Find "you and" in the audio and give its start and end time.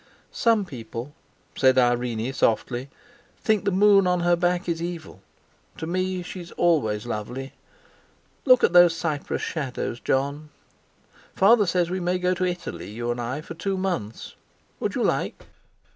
12.89-13.21